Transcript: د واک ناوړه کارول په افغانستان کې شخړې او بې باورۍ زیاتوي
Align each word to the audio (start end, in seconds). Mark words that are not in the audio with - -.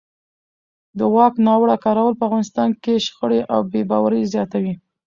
د 0.97 0.99
واک 1.15 1.33
ناوړه 1.45 1.77
کارول 1.85 2.13
په 2.17 2.23
افغانستان 2.27 2.69
کې 2.83 3.03
شخړې 3.05 3.41
او 3.53 3.59
بې 3.71 3.81
باورۍ 3.89 4.21
زیاتوي 4.33 4.73